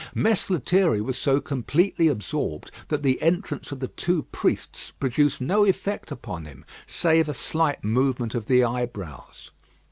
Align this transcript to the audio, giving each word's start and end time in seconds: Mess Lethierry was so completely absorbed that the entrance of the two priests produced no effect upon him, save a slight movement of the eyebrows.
Mess 0.15 0.49
Lethierry 0.49 0.99
was 0.99 1.15
so 1.15 1.39
completely 1.39 2.07
absorbed 2.07 2.71
that 2.87 3.03
the 3.03 3.21
entrance 3.21 3.71
of 3.71 3.81
the 3.81 3.87
two 3.89 4.23
priests 4.31 4.93
produced 4.99 5.39
no 5.39 5.63
effect 5.63 6.09
upon 6.09 6.45
him, 6.45 6.65
save 6.87 7.29
a 7.29 7.35
slight 7.35 7.83
movement 7.83 8.33
of 8.33 8.47
the 8.47 8.63
eyebrows. 8.63 9.51